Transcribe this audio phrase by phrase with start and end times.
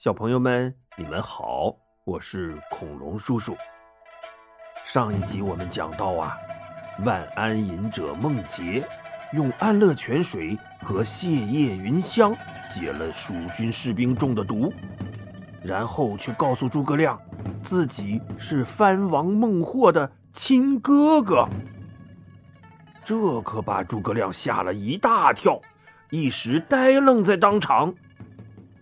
[0.00, 3.54] 小朋友们，你们好，我是恐龙叔叔。
[4.82, 6.38] 上一集我们讲到啊，
[7.04, 8.82] 万安隐者孟杰
[9.34, 12.34] 用安乐泉水和泻叶云香
[12.70, 14.72] 解了蜀军士兵中的毒，
[15.62, 17.20] 然后去告诉诸葛亮，
[17.62, 21.46] 自己是藩王孟获的亲哥哥。
[23.04, 25.60] 这可把诸葛亮吓了一大跳，
[26.08, 27.94] 一时呆愣在当场，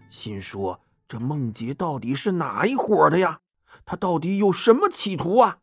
[0.09, 0.79] 心说。
[1.09, 3.41] 这孟杰到底是哪一伙的呀？
[3.87, 5.61] 他到底有什么企图啊？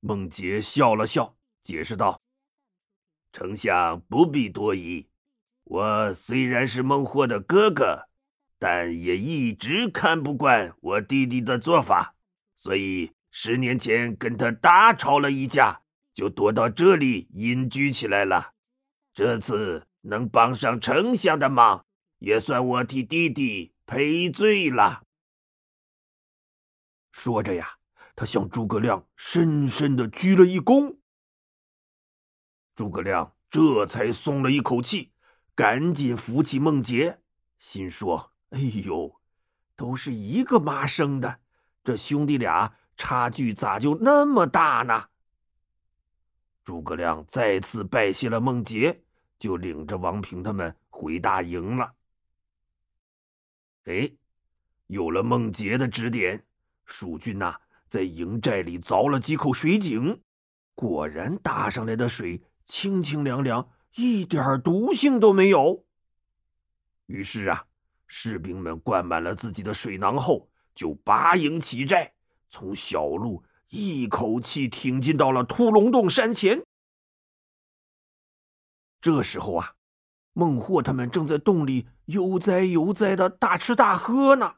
[0.00, 2.20] 孟杰笑了笑，解释道
[3.32, 5.08] ：“丞相不必多疑，
[5.64, 8.08] 我虽然是孟获的哥哥，
[8.58, 12.14] 但也一直看不惯我弟弟的做法，
[12.54, 15.80] 所以十年前跟他大吵了一架，
[16.12, 18.52] 就躲到这里隐居起来了。
[19.14, 21.84] 这次能帮上丞相的忙。”
[22.18, 25.04] 也算我替弟弟赔罪了。
[27.12, 27.76] 说着呀，
[28.14, 30.96] 他向诸葛亮深深的鞠了一躬。
[32.74, 35.12] 诸葛亮这才松了一口气，
[35.54, 37.20] 赶紧扶起孟杰，
[37.58, 39.18] 心说：“哎呦，
[39.74, 41.40] 都是一个妈生的，
[41.82, 45.08] 这兄弟俩差距咋就那么大呢？”
[46.64, 49.02] 诸葛亮再次拜谢了孟杰，
[49.38, 51.94] 就领着王平他们回大营了。
[53.86, 54.10] 哎，
[54.88, 56.44] 有了孟杰的指点，
[56.84, 57.56] 蜀军呐
[57.88, 60.20] 在营寨里凿了几口水井，
[60.74, 65.84] 果然打上来的水清清凉凉，一点毒性都没有。
[67.06, 67.64] 于是啊，
[68.08, 72.12] 士兵们灌满了自己的水囊后，就拔营起寨，
[72.48, 76.60] 从小路一口气挺进到了秃龙洞山前。
[79.00, 79.74] 这时候啊。
[80.38, 84.54] 孟获他们正在洞里悠哉悠哉的大吃大喝呢，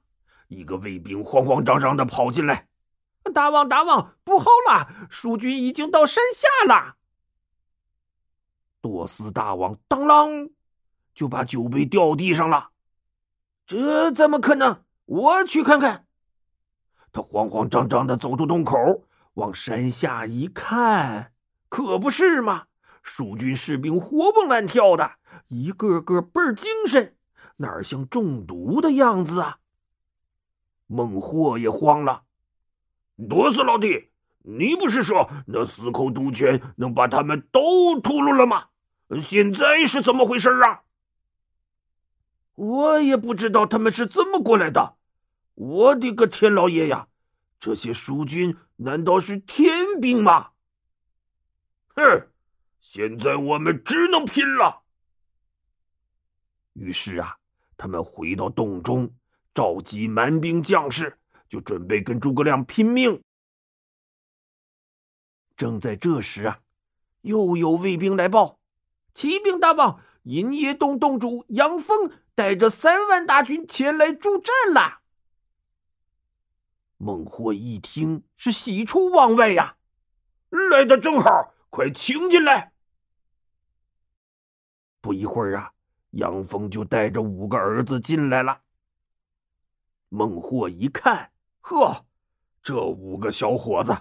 [0.48, 2.68] 一个卫兵慌慌张张的跑进来
[3.34, 4.88] ：“大王，大王，不好了！
[5.10, 6.96] 蜀军已经到山下了！”
[8.80, 10.50] 多斯大王当啷
[11.14, 12.70] 就把酒杯掉地上了，
[13.66, 14.84] 这怎么可能？
[15.06, 16.06] 我去看看。
[17.10, 18.76] 他慌慌张张的走出洞口，
[19.34, 21.32] 往山下一看，
[21.70, 22.66] 可不是嘛，
[23.02, 25.12] 蜀军士兵活蹦乱跳的。
[25.48, 27.16] 一个个倍儿精神，
[27.58, 29.58] 哪像中毒的样子啊！
[30.86, 32.24] 孟获也慌了。
[33.28, 38.68] 多斯老弟，你不是说那四口毒泉能把他们都吐露了吗？
[39.20, 40.82] 现在是怎么回事啊？
[42.54, 44.96] 我也不知道他们是怎么过来的。
[45.54, 47.08] 我的个天老爷呀！
[47.60, 50.50] 这些蜀军难道是天兵吗？
[51.96, 52.28] 哼！
[52.78, 54.82] 现在我们只能拼了。
[56.74, 57.37] 于是啊，
[57.78, 59.08] 他们回到洞中，
[59.54, 61.16] 召集蛮兵将士，
[61.48, 63.22] 就准备跟诸葛亮拼命。
[65.56, 66.60] 正在这时啊，
[67.22, 68.58] 又有卫兵来报
[69.14, 74.98] ：“启禀大王，银叶洞洞主杨峰带着三万大军前来助战了。”
[76.98, 79.76] 孟获一听，是喜出望外呀，
[80.50, 82.72] 来的正好，快请进来。
[85.00, 85.72] 不一会儿啊。
[86.10, 88.60] 杨峰就带着五个儿子进来了。
[90.08, 91.30] 孟获一看，
[91.60, 92.06] 呵，
[92.62, 93.94] 这五个小伙子，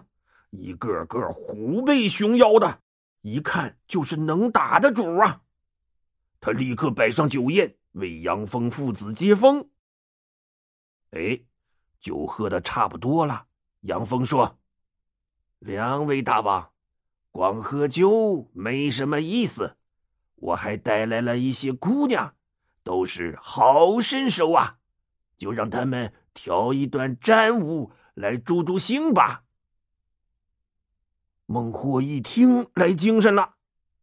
[0.51, 2.81] 一个个虎背熊腰的，
[3.21, 5.41] 一看就是能打的主啊！
[6.39, 9.69] 他立刻摆上酒宴，为杨峰父子接风。
[11.11, 11.41] 哎，
[11.99, 13.47] 酒喝的差不多了，
[13.81, 14.57] 杨峰说
[15.59, 16.71] ：“两位大王，
[17.31, 19.75] 光喝酒没什么意思。”
[20.37, 22.35] 我还带来了一些姑娘，
[22.83, 24.77] 都是好身手啊，
[25.35, 29.43] 就让他们跳一段战舞来助助兴吧。
[31.47, 33.55] 孟获一听来精神了，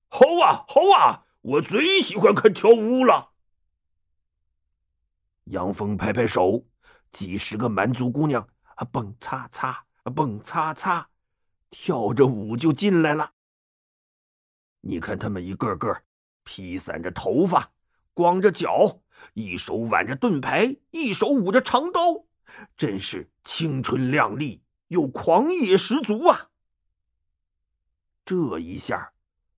[0.09, 3.31] 好啊，好啊，我最喜欢看跳舞了。
[5.45, 6.67] 杨峰拍拍手，
[7.13, 11.11] 几十个蛮族姑娘啊，蹦擦擦，蹦擦擦，
[11.71, 13.33] 跳着舞就进来了。
[14.81, 16.03] 你看他们一个个。
[16.45, 17.73] 披散着头发，
[18.13, 19.01] 光着脚，
[19.33, 22.25] 一手挽着盾牌，一手舞着长刀，
[22.77, 26.51] 真是青春靓丽又狂野十足啊！
[28.25, 29.13] 这一下，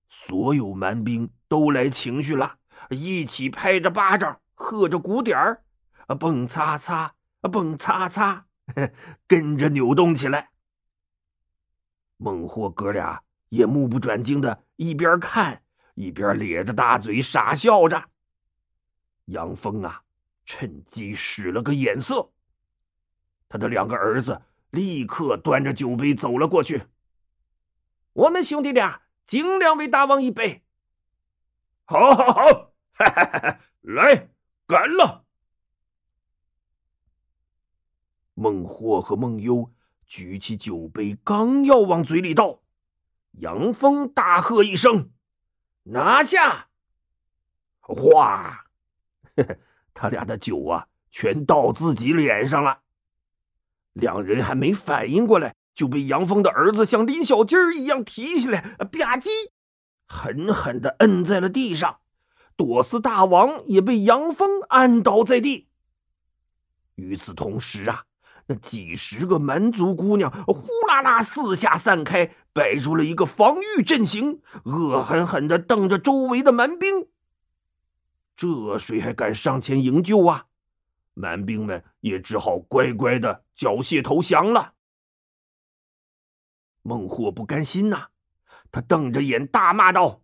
[0.09, 2.57] 所有蛮兵都来情绪了，
[2.89, 5.63] 一起拍着巴掌，喝着鼓点儿，
[6.19, 8.47] 蹦擦擦，蹦擦擦，
[9.27, 10.49] 跟着扭动起来。
[12.17, 15.63] 孟获哥俩也目不转睛的一边看。
[15.97, 18.11] 一边咧着大嘴傻笑着，
[19.25, 20.03] 杨峰啊，
[20.45, 22.31] 趁机使了个眼色。
[23.49, 26.83] 他的两个儿子立刻端着酒杯走了过去。
[28.13, 30.61] 我们兄弟俩尽量为大王一杯。
[31.85, 32.43] 好，好，好，
[32.93, 33.59] 哈哈哈！
[33.81, 34.29] 来，
[34.67, 35.25] 干了！
[38.35, 39.73] 孟获和孟优
[40.05, 42.61] 举起酒杯，刚要往嘴里倒，
[43.39, 45.09] 杨峰大喝一声
[45.91, 46.67] ：“拿下！”
[47.79, 48.65] 哗，
[49.93, 52.79] 他俩的酒啊，全倒自己脸上了。
[53.93, 59.29] 两人还没反应过来，就被杨峰的儿子像拎小鸡儿一样提起来，吧唧，
[60.05, 61.99] 狠狠的摁在了地上。
[62.55, 65.67] 朵斯大王也被杨峰按倒在地。
[66.95, 68.03] 与此同时啊，
[68.47, 77.07] 那几十个蛮族姑娘呼啦啦四下散开，摆出了一个防御阵型，恶狠狠的瞪着周围的蛮兵。
[78.35, 80.45] 这谁还敢上前营救啊？
[81.13, 84.73] 蛮兵们也只好乖乖的缴械投降了。
[86.83, 88.05] 孟获不甘心呐，
[88.71, 90.21] 他瞪着眼大骂道：“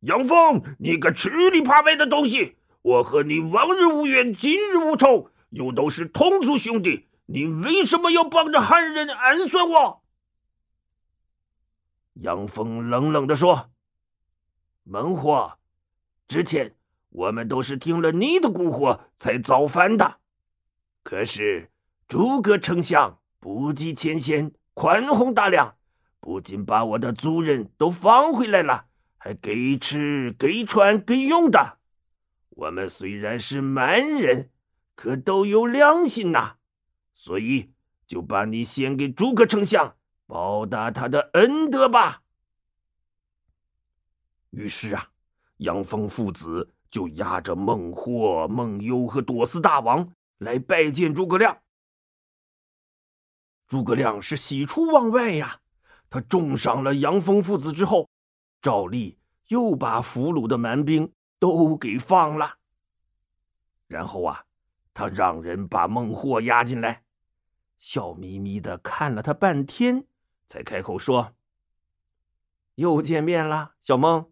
[0.00, 2.56] 杨峰，你个吃里扒外的东西！
[2.80, 10.02] 我和你往日无冤，今日无仇，又都是同族兄弟，你为什么要帮着汉人暗算我？”
[12.20, 13.70] 杨峰冷冷的说
[14.84, 15.58] ：“孟获，
[16.26, 16.74] 之前……”
[17.10, 20.18] 我们都是听了你的蛊惑才造反的，
[21.02, 21.70] 可是
[22.06, 25.76] 诸葛丞相不计前嫌，宽宏大量，
[26.20, 31.78] 不仅把我的族人都放回来了，还给吃、给穿、给用的。
[32.50, 34.50] 我们虽然是蛮人，
[34.94, 36.57] 可都有良心呐，
[37.18, 37.70] 所以
[38.06, 39.94] 就把你献给诸葛丞相，
[40.26, 42.22] 报答他的恩德吧。
[44.48, 45.10] 于是啊，
[45.58, 46.72] 杨峰父子。
[46.90, 51.58] 就押着孟获、孟优和朵思大王来拜见诸葛亮。
[53.66, 55.60] 诸葛亮是喜出望外呀，
[56.08, 58.08] 他重赏了杨峰父子之后，
[58.62, 59.18] 照例
[59.48, 62.56] 又把俘虏的蛮兵都给放了。
[63.86, 64.42] 然后啊，
[64.94, 67.04] 他让人把孟获押进来，
[67.78, 70.04] 笑眯眯的看了他半天，
[70.46, 71.34] 才开口说
[72.74, 74.30] ：“又见面了，小孟，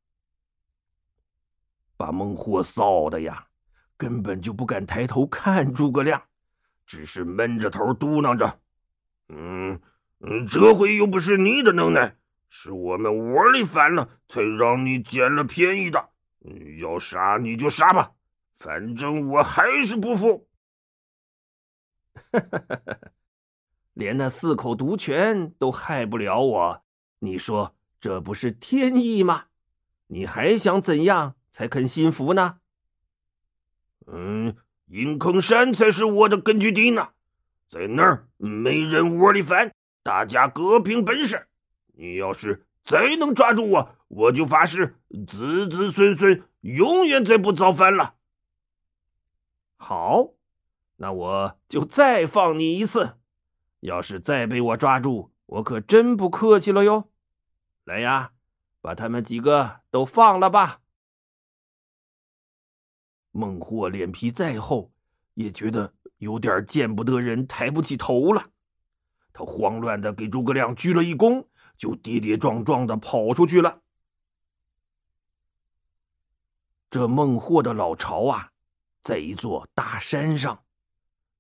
[1.96, 3.48] 把孟获臊的呀，
[3.96, 6.24] 根本就不敢抬头看诸葛亮，
[6.86, 8.60] 只是闷着头嘟囔着
[9.30, 9.80] ：“嗯
[10.20, 12.18] 嗯，这回又不是你的能耐，
[12.50, 16.10] 是我们窝里反了，才让你捡了便宜的。
[16.82, 18.14] 要杀你就杀吧，
[18.58, 20.50] 反正我还是不服。”
[23.94, 26.84] 连那四口毒泉都害不了我，
[27.20, 29.46] 你说这不是天意吗？
[30.08, 31.36] 你还想怎样？
[31.52, 32.58] 才肯心服呢。
[34.08, 34.56] 嗯，
[34.88, 37.10] 银坑山才是我的根据地呢，
[37.70, 39.72] 在那儿没人窝里反，
[40.02, 41.48] 大家各凭本事。
[41.94, 44.96] 你要是再能抓住我，我就发誓
[45.28, 48.16] 子子孙孙永远再不造反了。
[49.78, 50.34] 好，
[51.04, 53.18] 那我就再放你一次。
[53.82, 57.10] 要是再被我抓住，我可真不客气了哟。
[57.84, 58.32] 来呀，
[58.80, 60.80] 把他们几个都放了吧。
[63.32, 64.94] 孟获脸皮再厚，
[65.34, 68.52] 也觉得有点见不得人，抬不起头了。
[69.34, 71.46] 他慌乱的给诸葛亮鞠了一躬，
[71.76, 73.82] 就跌跌撞撞的跑出去了。
[76.90, 78.52] 这孟获的老巢啊，
[79.04, 80.63] 在一座大山上，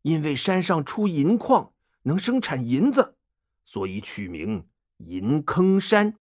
[0.03, 3.17] 因为山上出银矿，能生产银子，
[3.65, 4.67] 所以取名
[4.97, 6.17] 银坑山。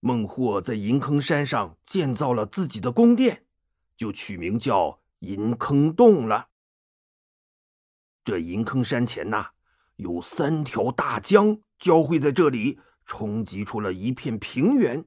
[0.00, 3.44] 孟获在银坑山上建造了自己的宫殿。
[3.94, 6.48] 就取名叫银坑洞了。
[8.24, 9.50] 这银坑山前呐，
[9.94, 15.04] 有三条大江交汇在这里，冲击出了一片平原。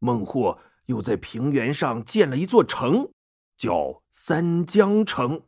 [0.00, 3.12] 孟获又在平原上建了一座城，
[3.56, 5.46] 叫三江城，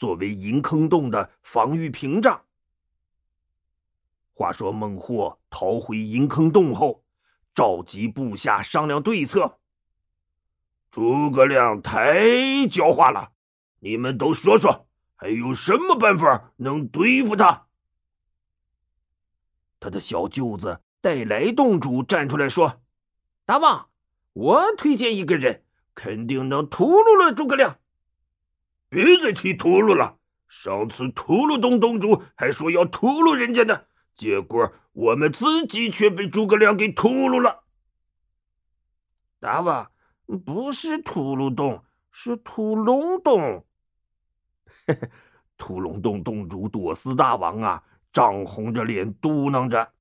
[0.00, 2.46] 作为银坑洞的防御屏障。
[4.32, 7.04] 话说孟获逃回银坑洞后，
[7.54, 9.58] 召集部下商量对策。
[10.90, 12.16] 诸葛亮太
[12.66, 13.32] 狡猾了，
[13.80, 17.66] 你们都说说，还有什么办法能对付他？
[19.78, 22.80] 他的小舅子带来洞主站出来说
[23.44, 23.90] ：“大王，
[24.32, 25.62] 我推荐一个人，
[25.94, 27.79] 肯定能屠戮了诸葛亮。
[28.90, 37.64] 别再提屠戮了，上次屠戮洞洞主还说要屠戮人家呢，结果我们自己却被诸葛亮给屠戮了。
[39.38, 39.90] 大王。”
[40.46, 41.82] 不是秃噜洞，
[42.12, 43.66] 是屠龙洞。
[44.86, 45.10] 嘿嘿，
[45.56, 47.82] 屠龙洞洞主朵斯大王啊，
[48.12, 49.92] 涨红着脸嘟囔着：“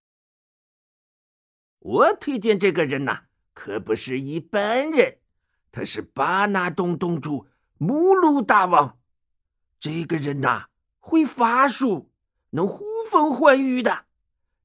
[1.81, 3.23] 我推荐这个人呐，
[3.55, 5.17] 可不是一般人，
[5.71, 7.47] 他是巴纳洞洞主
[7.79, 8.99] 目录大王。
[9.79, 10.65] 这个人呐，
[10.99, 12.11] 会法术，
[12.51, 14.05] 能呼风唤雨的。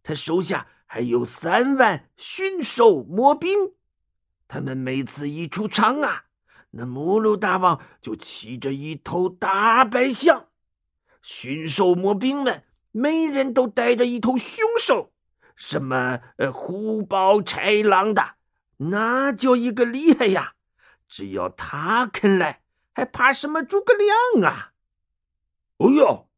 [0.03, 3.73] 他手下还有三万驯兽魔兵。”
[4.49, 6.25] 他们每次一出场啊，
[6.73, 10.49] 那母鹿大王就骑着一头大白象，
[11.23, 15.13] 驯兽魔兵们每人都带着一头凶兽，
[15.55, 18.35] 什么呃虎豹豺狼的，
[18.79, 20.55] 那叫一个厉害呀！
[21.07, 22.64] 只要他肯来，
[22.95, 24.73] 还怕什么诸葛亮啊？
[25.79, 26.29] 哦呦，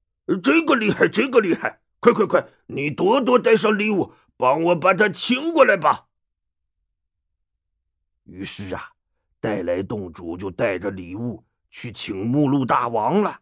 [0.43, 1.81] 这个厉害，这个厉害！
[2.01, 6.09] 快快快，你多多带上礼物，帮我把他请过来吧。
[8.25, 8.93] 于是啊，
[9.41, 13.41] 带来洞主就带着礼物去请目录大王了。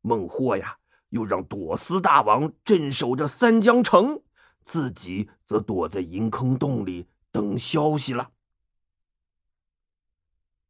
[0.00, 0.78] 孟获呀，
[1.10, 4.22] 又让朵思大王镇守着三江城，
[4.64, 8.30] 自己则躲在银坑洞里等消息了。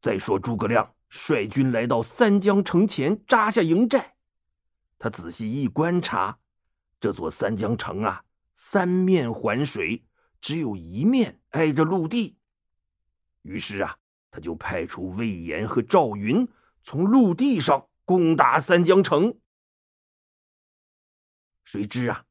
[0.01, 4.15] 再说诸葛亮率军来到三江城前扎下营寨，
[4.99, 6.39] 他仔细一观察，
[6.99, 8.23] 这座三江城啊，
[8.55, 10.03] 三面环水，
[10.41, 12.37] 只有一面挨着陆地。
[13.43, 13.97] 于是啊，
[14.29, 16.47] 他就派出魏延和赵云
[16.83, 19.37] 从陆地上攻打三江城。
[21.63, 22.25] 谁知啊，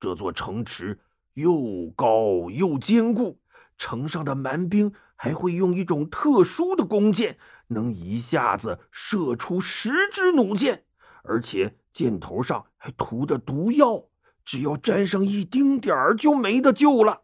[0.00, 0.98] 这座城池
[1.34, 3.40] 又高又坚固，
[3.78, 7.38] 城上的蛮兵还会用一种特殊的弓箭，
[7.70, 10.84] 能一下子射出十支弩箭，
[11.22, 14.08] 而且箭头上还涂着毒药，
[14.44, 17.22] 只要沾上一丁点儿就没得救了。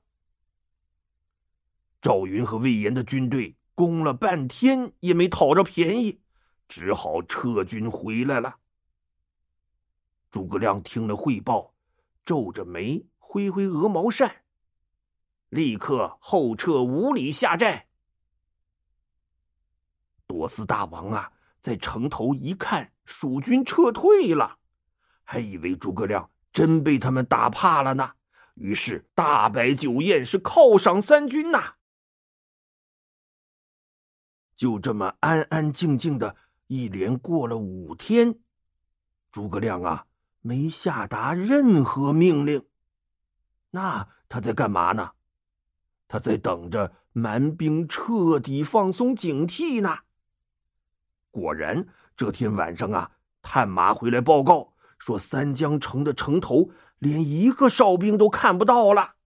[2.00, 6.20] 赵云和魏延的军队攻了半天也没讨着便宜，
[6.68, 8.56] 只好撤军回来了。
[10.30, 11.74] 诸葛亮听了汇报，
[12.24, 14.44] 皱着眉，挥挥鹅毛扇，
[15.48, 17.85] 立刻后撤五里下寨。
[20.26, 24.58] 多斯大王啊，在城头一看，蜀军撤退了，
[25.22, 28.12] 还以为诸葛亮真被他们打怕了呢，
[28.54, 31.74] 于是大摆酒宴，是犒赏三军呐。
[34.56, 36.34] 就这么安安静静的，
[36.66, 38.38] 一连过了五天，
[39.30, 40.06] 诸葛亮啊，
[40.40, 42.64] 没下达任何命令。
[43.70, 45.12] 那他在干嘛呢？
[46.08, 49.98] 他在等着蛮兵彻底放松警惕呢。
[51.36, 53.10] 果然，这天晚上啊，
[53.42, 59.16] 探马回来报告说，三江城的城头连一个哨兵都看不到了。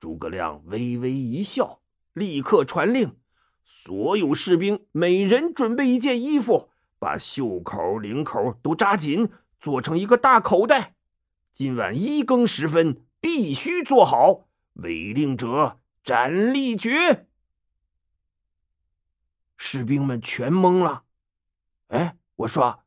[0.00, 1.80] 诸葛亮微微一笑，
[2.14, 3.16] 立刻传令。
[3.66, 9.28] 所有士兵每人准备一件衣服，把袖口、领口都扎紧，
[9.60, 10.94] 做成一个大口袋。
[11.52, 17.26] 今晚一更时分必须做好，违令者斩立决。
[19.56, 21.04] 士兵们全懵了。
[21.88, 22.84] 哎，我说，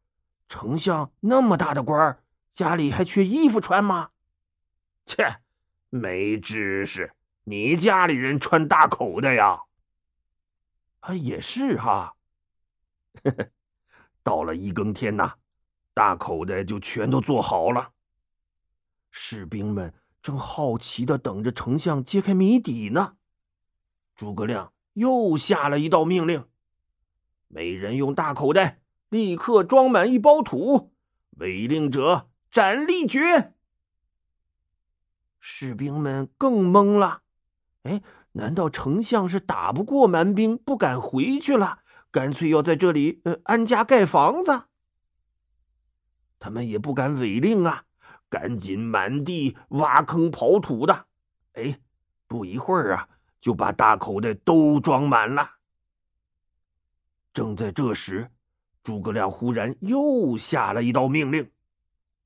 [0.48, 4.12] 丞相那么大的官儿家里还缺衣服穿吗？
[5.06, 5.42] 切，
[5.90, 9.62] 没知识，你家里人穿大口袋呀？
[11.02, 12.16] 啊，也是哈。
[14.22, 15.36] 到了一更天呐，
[15.94, 17.94] 大口袋就全都做好了。
[19.10, 23.16] 士兵们正好奇的等着丞相揭开谜底呢。
[24.16, 26.48] 诸葛亮又下了一道命令：
[27.50, 28.80] 每人用大口袋
[29.10, 30.94] 立刻装满一包土，
[31.32, 33.54] 违令者斩立决。
[35.40, 37.24] 士兵们更懵了，
[37.84, 38.02] 哎。
[38.34, 41.80] 难道丞相是打不过蛮兵，不敢回去了，
[42.12, 44.66] 干脆要在这里呃安家盖房子？
[46.38, 47.86] 他们也不敢违令啊，
[48.30, 51.08] 赶紧满地挖坑刨土的。
[51.54, 51.80] 哎，
[52.28, 53.10] 不一会儿啊，
[53.42, 55.56] 就把大口袋都装满了。
[57.34, 58.32] 正在这时，
[58.84, 61.52] 诸葛亮忽然又下了一道命令：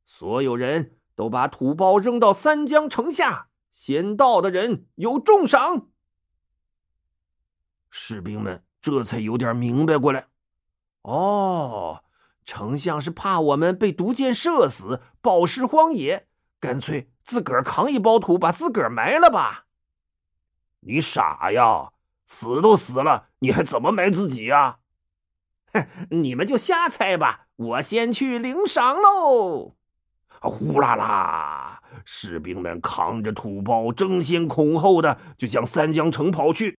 [0.05, 5.89] 所有人都把土包扔到三江城下，先到的人有重赏。
[7.89, 10.27] 士兵们这才有点明白过来，
[11.03, 12.03] 哦，
[12.43, 16.27] 丞相是怕我们被毒箭射死，暴尸荒野，
[16.59, 19.65] 干脆自个儿扛一包土，把自个儿埋了吧？
[20.79, 21.93] 你傻呀，
[22.25, 24.79] 死都死了，你还怎么埋自己呀？
[26.11, 29.75] 你们就瞎猜吧，我先去领赏喽！
[30.41, 36.77] 呼啦啦，士兵们扛着土包，争先恐后的就向三江城跑去。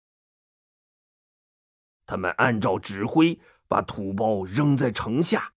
[2.05, 5.53] 他们按照指挥，把土包扔在城下。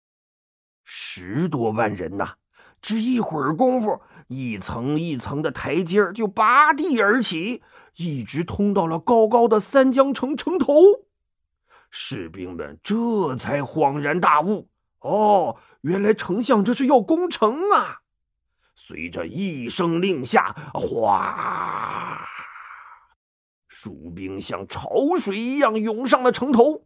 [0.85, 2.35] 十多万人呐，
[2.83, 7.63] 只一会儿功夫，一层一层的台阶就拔地而起，
[7.97, 11.04] 一直通到了高高的三江城城头。
[11.97, 18.01] 士兵们这才恍然大悟：哦，原来丞相这是要攻城啊！
[18.75, 22.27] 随着一声令下，哗，
[23.69, 26.85] 蜀兵像潮水一样涌上了城头。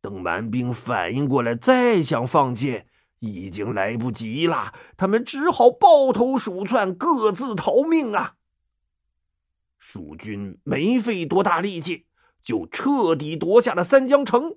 [0.00, 2.86] 等蛮兵反应过来，再想放箭，
[3.18, 4.72] 已经来不及了。
[4.96, 8.36] 他们只好抱头鼠窜，各自逃命啊！
[9.76, 12.06] 蜀军没费多大力气，
[12.46, 14.56] 就彻底夺下了三江城。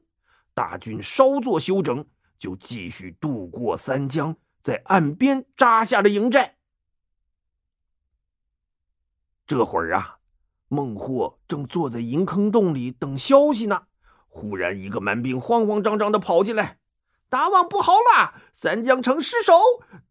[0.54, 2.06] 大军稍作休整，
[2.38, 4.36] 就继续渡过三江。
[4.62, 6.58] 在岸边扎下了营寨。
[9.48, 10.20] 这会儿啊，
[10.68, 13.88] 孟获正坐在银坑洞里等消息呢。
[14.28, 16.78] 忽然，一个蛮兵慌慌张张的跑进来
[17.28, 19.60] ：“大王不好了，三江城失守，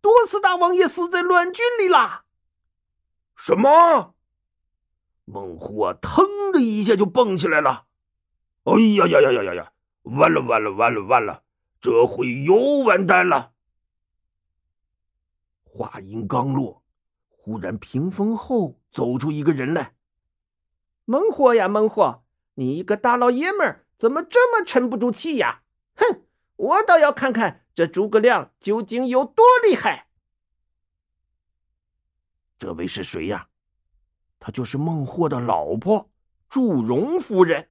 [0.01, 2.25] 多次大王也死在乱军里了。”
[3.37, 4.17] 什么？
[5.31, 7.85] 孟获腾的一下就蹦起来了。
[8.65, 9.73] “哎呀呀呀呀呀呀！
[10.03, 11.45] 完了完了完了完了！
[11.81, 12.55] 这回又
[12.85, 13.53] 完蛋了！”
[15.63, 16.83] 话音刚落，
[17.29, 19.95] 忽然屏风后走出一个人来。
[21.05, 25.63] 孟获呀，孟获，你一个大老爷们儿，怎么这么沉不住气呀？
[25.95, 26.23] 哼，
[26.57, 30.09] 我倒要看看这诸葛亮究竟有多厉害。
[32.59, 33.48] 这位是谁呀？
[34.39, 36.11] 她就是孟获的老婆
[36.49, 37.69] 祝融夫人。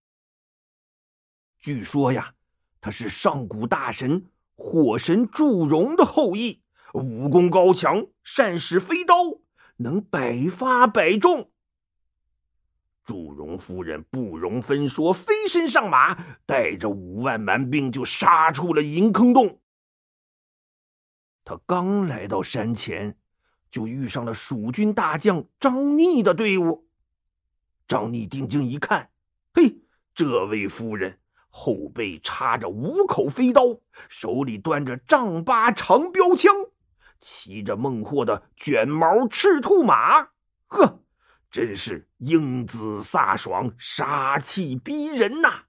[1.59, 2.33] 据说呀，
[2.79, 6.61] 他是上古大神火神祝融的后裔。
[6.93, 9.15] 武功高强，善使飞刀，
[9.77, 11.51] 能百发百中。
[13.03, 19.61] 祝融夫人不容分说，飞身上马，带着五万蛮兵就杀出了银坑洞。
[21.43, 23.17] 他刚来到山前，
[23.77, 26.87] 就遇上了蜀军大将张逆的队伍。
[27.87, 29.11] 张逆定睛一看，
[29.53, 29.83] 嘿，
[30.15, 33.61] 这位夫人后背插着五口飞刀，
[34.09, 36.51] 手里端着丈八长标枪。
[37.19, 40.23] 骑着孟获的卷毛赤兔马，
[40.69, 41.03] 呵，
[41.51, 45.65] 真是英姿飒爽，杀气逼人呐！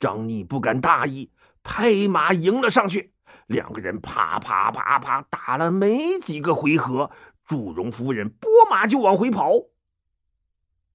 [0.00, 1.30] 张逆不敢大意，
[1.62, 3.12] 拍马迎了上去。
[3.46, 7.10] 两个人啪啪啪啪打了没几个回合，
[7.44, 9.52] 祝融夫人拨马就往回跑。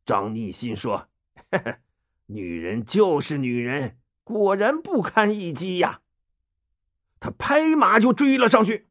[0.05, 1.10] 张逆心说
[2.27, 6.01] ：“女人就是女人，果然不堪一击呀。”
[7.19, 8.88] 他拍马就追了上去。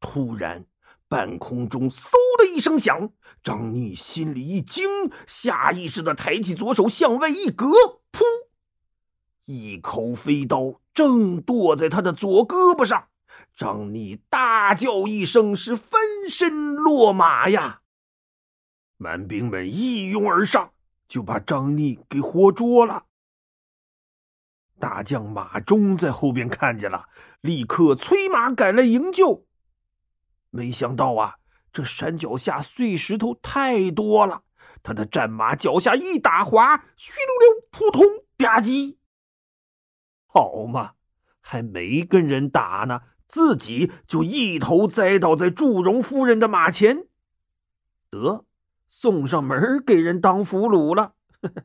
[0.00, 0.64] 突然，
[1.08, 3.10] 半空中嗖的一声响，
[3.42, 4.88] 张逆心里一惊，
[5.26, 7.66] 下意识的抬起左手向外一格，
[8.12, 8.47] 噗！
[9.48, 13.08] 一口飞刀正剁在他的左胳膊上。
[13.56, 17.80] 张逆大叫一声，是翻身落马呀！
[18.98, 20.72] 蛮兵们一拥而上，
[21.08, 23.06] 就把张逆给活捉了。
[24.78, 27.06] 大将马忠在后边看见了，
[27.40, 29.46] 立刻催马赶来营救。
[30.50, 31.36] 没想到啊，
[31.72, 34.42] 这山脚下碎石头太多了，
[34.82, 38.04] 他的战马脚下一打滑，虚溜溜，扑通
[38.36, 38.98] 吧唧。
[40.28, 40.92] 好嘛，
[41.40, 47.06] 还没跟人打呢，自己就一头栽倒在祝融夫人的马前，
[48.10, 48.44] 得
[48.86, 51.14] 送上门给人当俘虏了。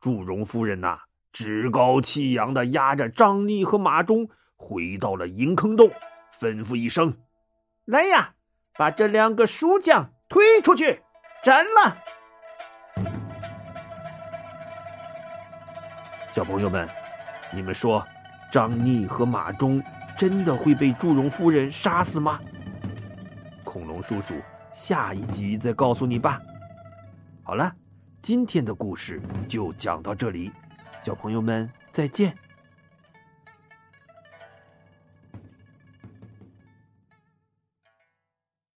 [0.00, 1.00] 祝融夫人呐，
[1.32, 5.90] 趾高气扬的押着张逆和马忠回到了银坑洞，
[6.38, 7.18] 吩咐一声
[7.84, 8.34] ：“来呀，
[8.74, 11.02] 把这两个蜀将推出去
[11.42, 11.96] 斩了！”
[16.38, 16.88] 小朋友们，
[17.52, 18.06] 你们说，
[18.48, 19.82] 张逆和马忠
[20.16, 22.38] 真的会被祝融夫人杀死吗？
[23.64, 24.36] 恐龙叔叔
[24.72, 26.40] 下一集再告诉你吧。
[27.42, 27.74] 好了。
[28.22, 30.52] 今天的故事就讲到这里，
[31.02, 32.32] 小朋友们再见。